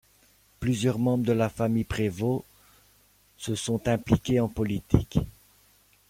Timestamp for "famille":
1.47-1.83